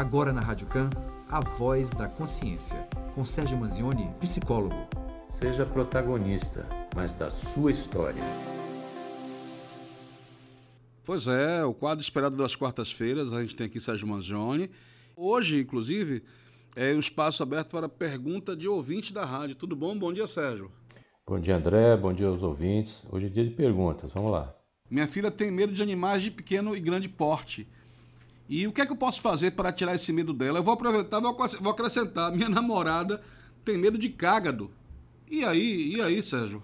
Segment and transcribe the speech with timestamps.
[0.00, 0.88] Agora na Rádio Can,
[1.28, 4.74] a voz da consciência, com Sérgio Manzioni, psicólogo.
[5.28, 8.22] Seja protagonista, mas da sua história.
[11.04, 14.70] Pois é, o quadro esperado das quartas-feiras, a gente tem aqui Sérgio Manzioni.
[15.14, 16.24] Hoje, inclusive,
[16.74, 19.54] é um espaço aberto para pergunta de ouvinte da rádio.
[19.54, 19.94] Tudo bom?
[19.98, 20.72] Bom dia, Sérgio.
[21.26, 21.94] Bom dia, André.
[21.98, 23.04] Bom dia aos ouvintes.
[23.12, 24.10] Hoje é dia de perguntas.
[24.14, 24.50] Vamos lá.
[24.90, 27.68] Minha filha tem medo de animais de pequeno e grande porte.
[28.50, 30.58] E o que é que eu posso fazer para tirar esse medo dela?
[30.58, 32.32] Eu vou aproveitar, vou acrescentar.
[32.32, 33.22] Minha namorada
[33.64, 34.72] tem medo de cágado.
[35.30, 36.60] E aí, e aí, Sérgio?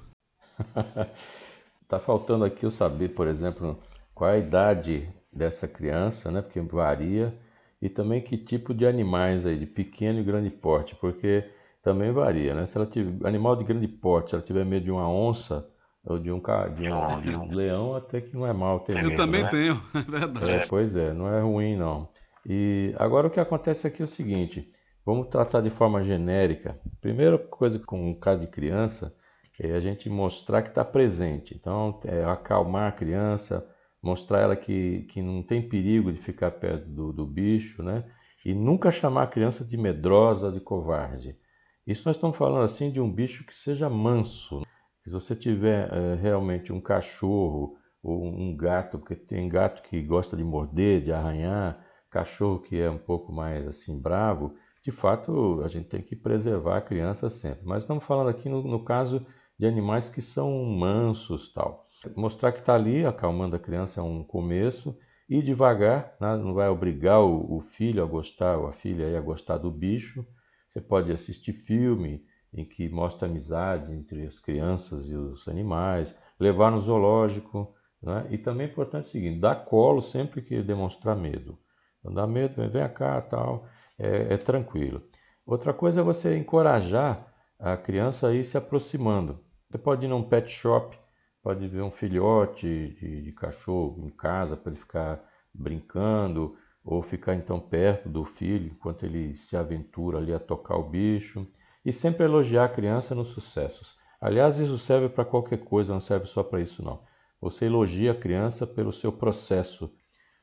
[1.86, 3.78] tá faltando aqui eu saber, por exemplo,
[4.12, 6.42] qual a idade dessa criança, né?
[6.42, 7.32] Porque varia.
[7.80, 11.48] E também que tipo de animais aí, de pequeno e grande porte, porque
[11.80, 12.66] também varia, né?
[12.66, 15.64] Se ela tiver animal de grande porte, se ela tiver medo de uma onça,
[16.06, 19.10] ou de um, de um, de um leão, até que não é mal ter medo.
[19.10, 19.48] Eu também né?
[19.50, 20.50] tenho, é verdade.
[20.50, 22.08] É, pois é, não é ruim não.
[22.48, 24.70] E agora o que acontece aqui é o seguinte:
[25.04, 26.80] vamos tratar de forma genérica.
[27.00, 29.12] Primeira coisa com o caso de criança
[29.60, 31.56] é a gente mostrar que está presente.
[31.58, 33.66] Então, é acalmar a criança,
[34.00, 38.04] mostrar ela que, que não tem perigo de ficar perto do, do bicho, né?
[38.44, 41.36] E nunca chamar a criança de medrosa, de covarde.
[41.84, 44.62] Isso nós estamos falando assim de um bicho que seja manso.
[45.06, 50.36] Se você tiver é, realmente um cachorro ou um gato, porque tem gato que gosta
[50.36, 55.68] de morder, de arranhar, cachorro que é um pouco mais assim bravo, de fato a
[55.68, 57.64] gente tem que preservar a criança sempre.
[57.64, 59.24] Mas estamos falando aqui no, no caso
[59.56, 61.86] de animais que são mansos, tal.
[62.16, 64.98] Mostrar que está ali, acalmando a criança é um começo
[65.28, 66.36] e devagar, né?
[66.36, 70.26] não vai obrigar o, o filho a gostar ou a filha a gostar do bicho.
[70.72, 72.24] Você pode assistir filme,
[72.56, 78.26] em que mostra amizade entre as crianças e os animais, levar no zoológico, né?
[78.30, 81.58] e também é importante o seguinte, dar colo sempre que demonstrar medo.
[82.02, 83.66] Não dá medo, vem cá, tal,
[83.98, 85.02] é, é tranquilo.
[85.44, 89.44] Outra coisa é você encorajar a criança a ir se aproximando.
[89.68, 90.98] Você pode ir num pet shop,
[91.42, 95.22] pode ver um filhote de, de cachorro em casa para ele ficar
[95.52, 100.88] brincando, ou ficar então perto do filho enquanto ele se aventura ali a tocar o
[100.88, 101.46] bicho
[101.86, 103.94] e sempre elogiar a criança nos sucessos.
[104.20, 107.00] Aliás, isso serve para qualquer coisa, não serve só para isso não.
[107.40, 109.88] Você elogia a criança pelo seu processo.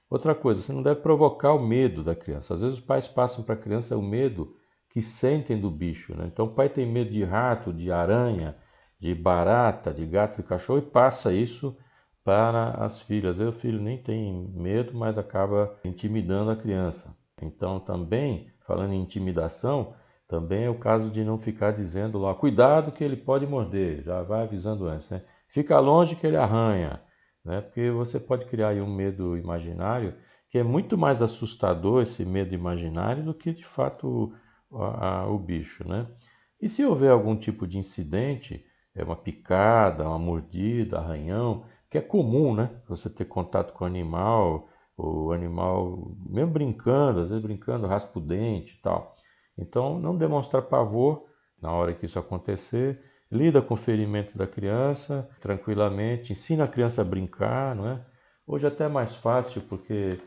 [0.09, 2.54] Outra coisa, você não deve provocar o medo da criança.
[2.54, 4.56] Às vezes os pais passam para a criança o medo
[4.90, 6.16] que sentem do bicho.
[6.16, 6.30] Né?
[6.31, 8.56] Então o pai tem medo de rato, de aranha,
[8.98, 11.75] de barata, de gato e cachorro e passa isso
[12.24, 13.31] para as filhas.
[13.31, 17.14] Às vezes o filho nem tem medo, mas acaba intimidando a criança.
[17.42, 19.94] Então também, falando em intimidação,
[20.28, 24.24] também é o caso de não ficar dizendo lá, cuidado que ele pode morder, já
[24.24, 25.24] vai avisando antes, né?
[25.48, 27.02] Fica longe que ele arranha,
[27.44, 27.62] né?
[27.62, 30.16] Porque você pode criar aí um medo imaginário
[30.50, 34.34] que é muito mais assustador esse medo imaginário do que de fato
[34.70, 36.08] o, a, o bicho, né?
[36.62, 42.02] E se houver algum tipo de incidente, é uma picada, uma mordida, arranhão, que é
[42.02, 42.70] comum, né?
[42.88, 48.22] Você ter contato com o animal, o animal, mesmo brincando, às vezes brincando, raspa o
[48.22, 49.16] dente e tal.
[49.58, 51.25] Então, não demonstrar pavor
[51.62, 53.00] na hora que isso acontecer,
[53.31, 58.06] lida com o ferimento da criança tranquilamente, ensina a criança a brincar, não é?
[58.46, 60.19] Hoje até é mais fácil, porque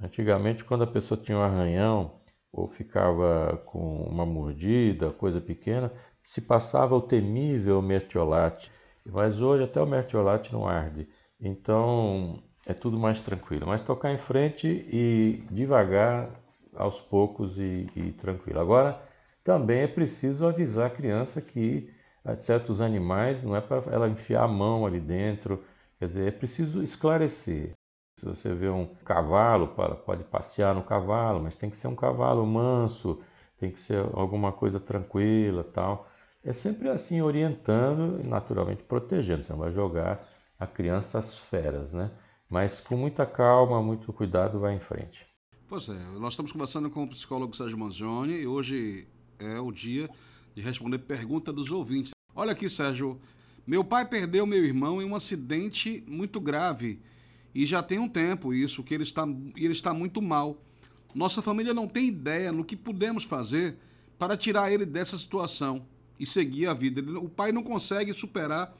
[0.00, 2.12] antigamente quando a pessoa tinha um arranhão
[2.52, 5.90] ou ficava com uma mordida, coisa pequena,
[6.28, 8.70] se passava o temível mertiolate.
[9.04, 11.08] Mas hoje até o mertiolate não arde.
[11.40, 13.66] Então é tudo mais tranquilo.
[13.66, 16.30] Mas tocar em frente e devagar
[16.76, 18.60] aos poucos e, e tranquilo.
[18.60, 19.00] Agora,
[19.42, 21.92] também é preciso avisar a criança que
[22.38, 25.62] certos animais não é para ela enfiar a mão ali dentro,
[25.98, 27.72] quer dizer, é preciso esclarecer.
[28.18, 29.68] Se você vê um cavalo,
[30.06, 33.20] pode passear no cavalo, mas tem que ser um cavalo manso,
[33.58, 36.08] tem que ser alguma coisa tranquila, tal.
[36.42, 39.42] É sempre assim orientando e naturalmente protegendo.
[39.42, 40.26] Você não vai jogar
[40.58, 42.10] a criança às feras, né?
[42.50, 45.33] Mas com muita calma, muito cuidado, vai em frente.
[45.74, 49.08] Pois é, nós estamos conversando com o psicólogo Sérgio Manzioni e hoje
[49.40, 50.08] é o dia
[50.54, 52.12] de responder pergunta dos ouvintes.
[52.32, 53.20] Olha aqui, Sérgio.
[53.66, 57.00] Meu pai perdeu meu irmão em um acidente muito grave
[57.52, 59.26] e já tem um tempo isso, que ele está,
[59.56, 60.62] ele está muito mal.
[61.12, 63.76] Nossa família não tem ideia no que podemos fazer
[64.16, 65.84] para tirar ele dessa situação
[66.20, 67.00] e seguir a vida.
[67.18, 68.72] O pai não consegue superar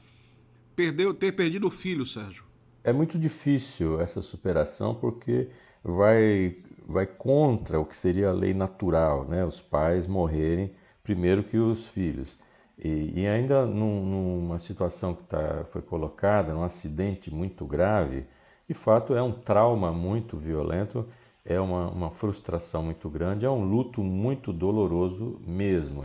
[0.77, 2.45] perdeu, ter perdido o filho, Sérgio.
[2.85, 5.49] É muito difícil essa superação porque
[5.85, 6.55] vai,
[6.87, 9.45] vai contra o que seria a lei natural, né?
[9.45, 10.71] os pais morrerem
[11.03, 12.37] primeiro que os filhos.
[12.77, 18.25] E, e ainda num, numa situação que tá, foi colocada, num acidente muito grave,
[18.67, 21.07] de fato é um trauma muito violento
[21.45, 26.03] é uma, uma frustração muito grande, é um luto muito doloroso mesmo.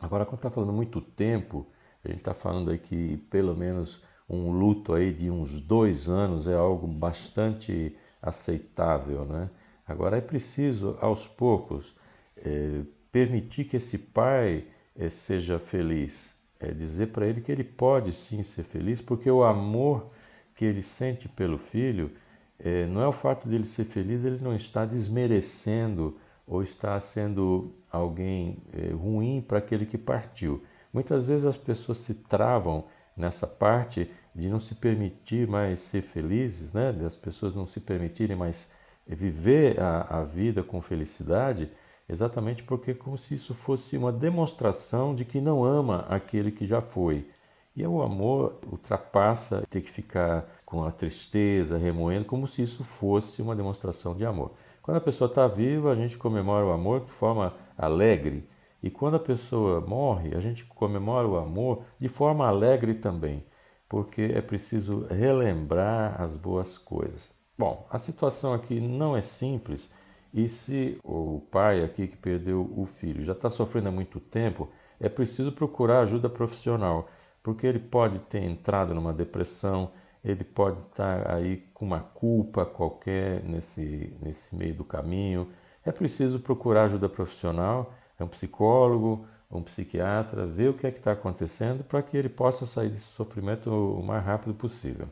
[0.00, 1.66] Agora, quando está falando muito tempo,
[2.04, 6.46] a gente está falando aí que pelo menos um luto aí de uns dois anos
[6.46, 9.50] é algo bastante aceitável, né?
[9.86, 11.94] Agora é preciso, aos poucos,
[12.36, 14.64] é, permitir que esse pai
[14.96, 19.42] é, seja feliz, é dizer para ele que ele pode sim ser feliz, porque o
[19.42, 20.06] amor
[20.54, 22.10] que ele sente pelo filho
[22.58, 27.72] é, não é o fato dele ser feliz, ele não está desmerecendo ou está sendo
[27.90, 28.58] alguém
[28.92, 30.62] ruim para aquele que partiu.
[30.92, 32.84] Muitas vezes as pessoas se travam
[33.16, 36.92] nessa parte de não se permitir mais ser felizes, né?
[36.92, 38.68] das pessoas não se permitirem mais
[39.06, 41.70] viver a, a vida com felicidade,
[42.08, 46.66] exatamente porque é como se isso fosse uma demonstração de que não ama aquele que
[46.66, 47.26] já foi.
[47.74, 53.40] E o amor ultrapassa ter que ficar com a tristeza, remoendo, como se isso fosse
[53.40, 54.52] uma demonstração de amor.
[54.82, 58.46] Quando a pessoa está viva, a gente comemora o amor de forma alegre.
[58.82, 63.44] E quando a pessoa morre, a gente comemora o amor de forma alegre também,
[63.88, 67.30] porque é preciso relembrar as boas coisas.
[67.62, 69.88] Bom, a situação aqui não é simples.
[70.34, 74.68] E se o pai aqui que perdeu o filho já está sofrendo há muito tempo,
[74.98, 77.08] é preciso procurar ajuda profissional,
[77.40, 79.92] porque ele pode ter entrado numa depressão,
[80.24, 85.46] ele pode estar aí com uma culpa qualquer nesse, nesse meio do caminho.
[85.84, 90.98] É preciso procurar ajuda profissional, é um psicólogo, um psiquiatra, ver o que é que
[90.98, 95.08] está acontecendo para que ele possa sair desse sofrimento o mais rápido possível.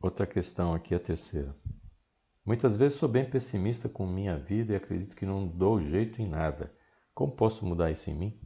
[0.00, 1.54] Outra questão aqui, a terceira.
[2.44, 6.26] Muitas vezes sou bem pessimista com minha vida e acredito que não dou jeito em
[6.28, 6.72] nada.
[7.12, 8.40] Como posso mudar isso em mim?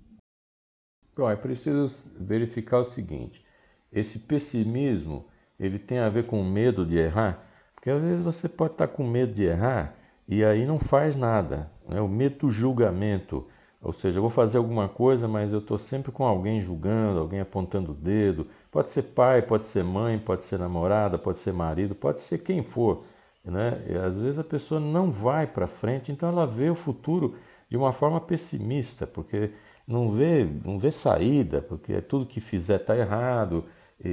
[1.14, 3.44] Bom, é preciso verificar o seguinte:
[3.92, 5.26] esse pessimismo
[5.58, 7.44] ele tem a ver com medo de errar,
[7.74, 9.94] porque às vezes você pode estar com medo de errar
[10.26, 11.70] e aí não faz nada.
[11.86, 12.00] Né?
[12.00, 13.46] O medo do julgamento,
[13.82, 17.40] ou seja, eu vou fazer alguma coisa, mas eu estou sempre com alguém julgando, alguém
[17.40, 18.46] apontando o dedo.
[18.70, 22.62] Pode ser pai, pode ser mãe, pode ser namorada, pode ser marido, pode ser quem
[22.62, 23.04] for.
[23.44, 23.82] Né?
[23.88, 27.36] E às vezes a pessoa não vai para frente, então ela vê o futuro
[27.70, 29.52] de uma forma pessimista, porque
[29.86, 33.64] não vê, não vê saída, porque tudo que fizer está errado,
[34.04, 34.08] e,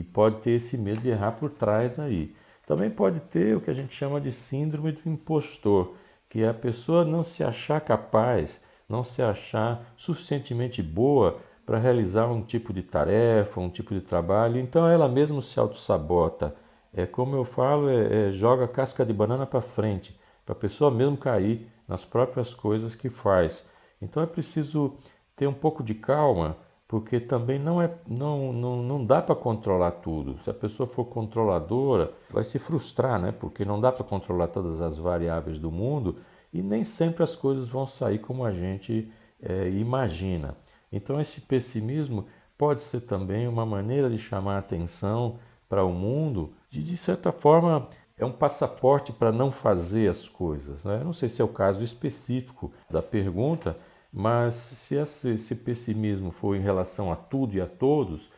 [0.00, 2.34] e pode ter esse medo de errar por trás aí.
[2.66, 5.94] Também pode ter o que a gente chama de síndrome do impostor,
[6.28, 12.26] que é a pessoa não se achar capaz, não se achar suficientemente boa para realizar
[12.26, 16.56] um tipo de tarefa, um tipo de trabalho, então ela mesma se auto-sabota.
[16.94, 20.90] É como eu falo, é, é, joga casca de banana para frente, para a pessoa
[20.90, 23.68] mesmo cair nas próprias coisas que faz.
[24.00, 24.96] Então é preciso
[25.36, 26.56] ter um pouco de calma
[26.88, 30.38] porque também não, é, não, não, não dá para controlar tudo.
[30.38, 33.30] Se a pessoa for controladora, vai se frustrar, né?
[33.30, 36.16] porque não dá para controlar todas as variáveis do mundo
[36.52, 39.10] e nem sempre as coisas vão sair como a gente
[39.40, 40.56] é, imagina.
[40.90, 46.82] Então, esse pessimismo pode ser também uma maneira de chamar atenção para o mundo, de,
[46.82, 50.82] de certa forma, é um passaporte para não fazer as coisas.
[50.82, 51.02] Né?
[51.04, 53.76] Não sei se é o caso específico da pergunta,
[54.12, 58.30] mas se esse pessimismo for em relação a tudo e a todos,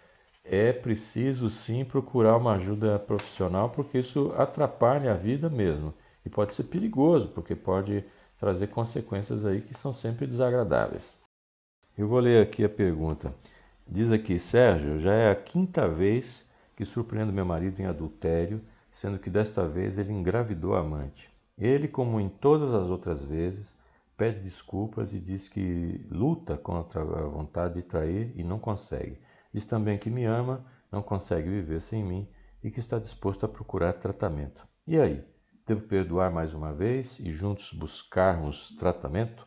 [0.44, 5.94] é preciso sim procurar uma ajuda profissional, porque isso atrapalha a vida mesmo.
[6.30, 8.04] Pode ser perigoso, porque pode
[8.38, 11.14] trazer consequências aí que são sempre desagradáveis.
[11.96, 13.34] Eu vou ler aqui a pergunta.
[13.86, 19.18] Diz aqui, Sérgio, já é a quinta vez que surpreendo meu marido em adultério, sendo
[19.18, 21.30] que desta vez ele engravidou a amante.
[21.58, 23.74] Ele, como em todas as outras vezes,
[24.16, 29.18] pede desculpas e diz que luta contra a vontade de trair e não consegue.
[29.52, 32.28] Diz também que me ama, não consegue viver sem mim
[32.62, 34.66] e que está disposto a procurar tratamento.
[34.86, 35.24] E aí?
[35.70, 39.46] Devo perdoar mais uma vez e juntos buscarmos tratamento?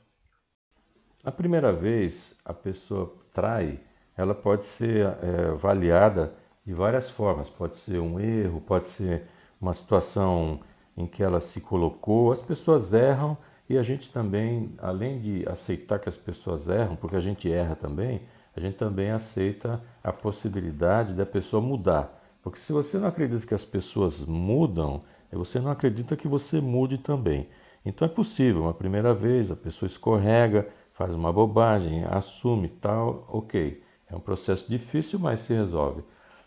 [1.21, 3.81] A primeira vez a pessoa trai,
[4.15, 6.33] ela pode ser é, avaliada
[6.65, 7.49] de várias formas.
[7.49, 9.27] Pode ser um erro, pode ser
[9.59, 10.61] uma situação
[10.95, 12.31] em que ela se colocou.
[12.31, 13.37] As pessoas erram
[13.69, 17.75] e a gente também, além de aceitar que as pessoas erram, porque a gente erra
[17.75, 18.21] também,
[18.55, 22.17] a gente também aceita a possibilidade da pessoa mudar.
[22.41, 25.03] Porque se você não acredita que as pessoas mudam,
[25.35, 27.47] você não acredita que você mude também.
[27.85, 33.81] Então é possível, uma primeira vez a pessoa escorrega, faz uma bobagem, assume tal, ok.
[34.09, 36.03] É um processo difícil, mas se resolve.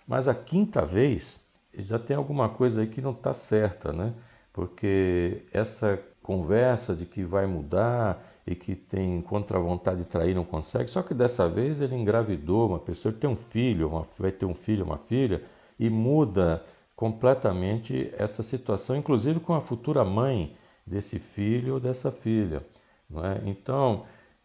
[0.07, 1.39] Mas a quinta vez
[1.75, 4.15] já tem alguma coisa aí que não está certa, né?
[4.53, 10.35] Porque essa conversa de que vai mudar e que tem contra a vontade de trair
[10.35, 10.91] não consegue.
[10.91, 14.47] Só que dessa vez ele engravidou uma pessoa, ele tem um filho, uma, vai ter
[14.47, 15.43] um filho, uma filha
[15.79, 16.65] e muda
[16.97, 22.65] completamente essa situação, inclusive com a futura mãe desse filho ou dessa filha.
[23.13, 23.49] É?
[23.49, 24.05] Então,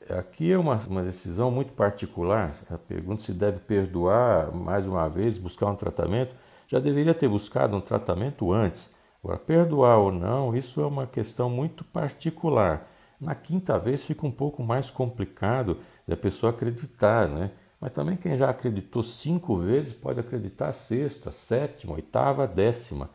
[0.10, 2.54] aqui é uma, uma decisão muito particular.
[2.70, 6.36] A pergunta se deve perdoar mais uma vez, buscar um tratamento.
[6.68, 8.92] Já deveria ter buscado um tratamento antes.
[9.24, 12.88] Agora, perdoar ou não, isso é uma questão muito particular.
[13.20, 15.78] Na quinta vez fica um pouco mais complicado
[16.08, 17.52] da pessoa acreditar, né?
[17.82, 23.10] Mas também quem já acreditou cinco vezes pode acreditar sexta, sétima, oitava, décima.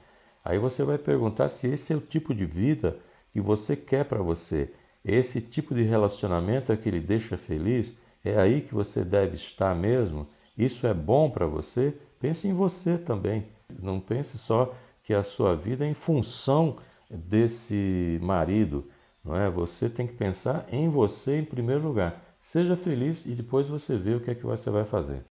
[0.44, 2.98] Aí você vai perguntar se esse é o tipo de vida
[3.32, 4.72] que você quer para você.
[5.04, 7.92] Esse tipo de relacionamento é que lhe deixa feliz?
[8.24, 10.26] É aí que você deve estar mesmo?
[10.58, 11.94] Isso é bom para você?
[12.18, 13.46] Pense em você também.
[13.80, 16.76] Não pense só que a sua vida é em função
[17.08, 18.84] desse marido,
[19.24, 19.48] não é?
[19.48, 22.25] Você tem que pensar em você em primeiro lugar.
[22.48, 25.24] Seja feliz e depois você vê o que é que você vai fazer.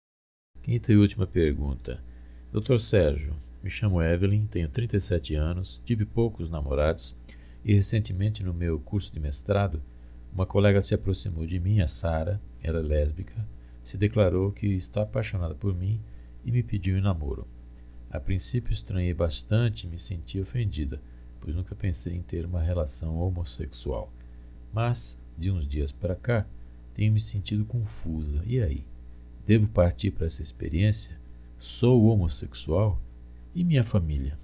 [0.63, 2.03] Quinta e última pergunta.
[2.51, 2.79] Dr.
[2.79, 7.15] Sérgio, me chamo Evelyn, tenho 37 anos, tive poucos namorados
[7.63, 9.79] e recentemente no meu curso de mestrado,
[10.33, 13.47] uma colega se aproximou de mim, a Sara, ela é lésbica,
[13.83, 16.01] se declarou que está apaixonada por mim
[16.43, 17.47] e me pediu em namoro.
[18.09, 20.99] A princípio estranhei bastante e me senti ofendida,
[21.39, 24.11] pois nunca pensei em ter uma relação homossexual.
[24.73, 26.47] Mas, de uns dias para cá,
[26.93, 28.41] tenho me sentido confusa.
[28.45, 28.85] E aí?
[29.45, 31.19] Devo partir para essa experiência?
[31.59, 32.99] Sou homossexual?
[33.53, 34.37] E minha família?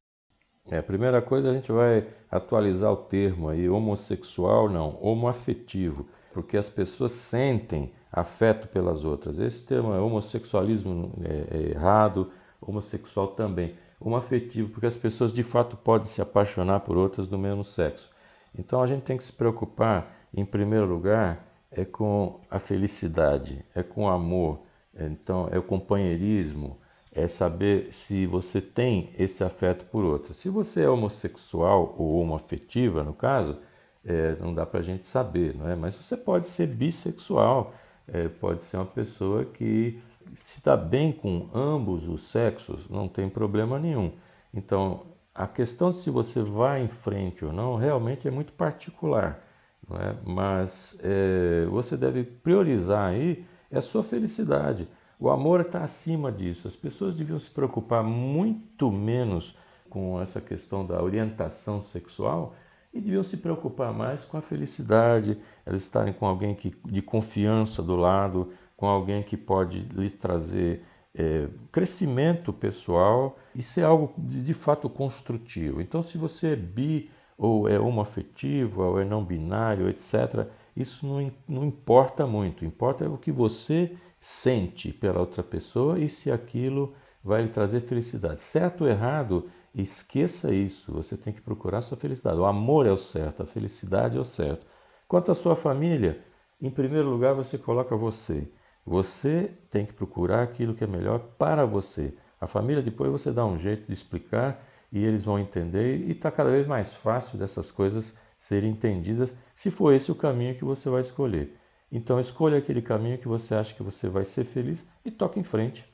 [0.69, 6.57] É, a primeira coisa a gente vai atualizar o termo aí, homossexual não, homoafetivo, porque
[6.57, 9.39] as pessoas sentem afeto pelas outras.
[9.39, 13.75] Esse termo é homossexualismo é, é errado, homossexual também.
[13.99, 18.09] Homoafetivo, porque as pessoas de fato podem se apaixonar por outras do mesmo sexo.
[18.57, 23.83] Então a gente tem que se preocupar, em primeiro lugar, é com a felicidade, é
[23.83, 24.61] com o amor,
[24.97, 26.77] então é o companheirismo,
[27.11, 30.33] é saber se você tem esse afeto por outra.
[30.33, 33.57] Se você é homossexual ou homoafetiva, no caso,
[34.05, 35.75] é, não dá para a gente saber, não é?
[35.75, 37.73] Mas você pode ser bissexual,
[38.07, 39.99] é, pode ser uma pessoa que
[40.35, 44.11] se dá bem com ambos os sexos, não tem problema nenhum.
[44.53, 49.48] Então, a questão de se você vai em frente ou não realmente é muito particular
[49.97, 50.15] é?
[50.25, 54.87] mas é, você deve priorizar aí a sua felicidade.
[55.19, 56.67] O amor está acima disso.
[56.67, 59.55] As pessoas deviam se preocupar muito menos
[59.89, 62.55] com essa questão da orientação sexual
[62.93, 67.83] e deviam se preocupar mais com a felicidade, elas estarem com alguém que, de confiança
[67.83, 74.43] do lado, com alguém que pode lhes trazer é, crescimento pessoal e ser algo de,
[74.43, 75.81] de fato construtivo.
[75.81, 80.45] Então, se você é bi ou é homoafetiva, ou é não binário, etc.
[80.75, 82.65] Isso não, não importa muito.
[82.65, 86.93] Importa é o que você sente pela outra pessoa e se aquilo
[87.23, 88.41] vai lhe trazer felicidade.
[88.41, 90.91] Certo ou errado, esqueça isso.
[90.91, 92.37] Você tem que procurar sua felicidade.
[92.37, 94.67] O amor é o certo, a felicidade é o certo.
[95.07, 96.21] Quanto à sua família,
[96.61, 98.51] em primeiro lugar você coloca você.
[98.85, 102.13] Você tem que procurar aquilo que é melhor para você.
[102.39, 106.31] A família depois você dá um jeito de explicar e eles vão entender e está
[106.31, 110.89] cada vez mais fácil dessas coisas serem entendidas, se for esse o caminho que você
[110.89, 111.55] vai escolher.
[111.91, 115.43] Então escolha aquele caminho que você acha que você vai ser feliz e toque em
[115.43, 115.85] frente.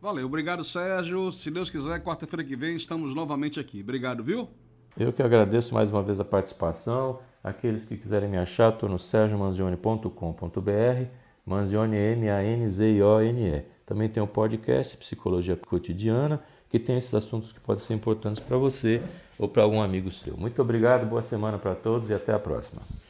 [0.00, 1.30] Valeu, obrigado Sérgio.
[1.32, 3.80] Se Deus quiser, quarta-feira que vem estamos novamente aqui.
[3.80, 4.48] Obrigado, viu?
[4.96, 7.20] Eu que agradeço mais uma vez a participação.
[7.42, 11.04] Aqueles que quiserem me achar, estou no sergiomanzione.com.br,
[11.44, 13.64] Manzione M-A-N-Z-I-O-N-E.
[13.84, 16.42] Também tem o podcast Psicologia Cotidiana
[16.78, 19.02] que tem esses assuntos que podem ser importantes para você
[19.38, 20.36] ou para algum amigo seu.
[20.36, 23.05] Muito obrigado, boa semana para todos e até a próxima.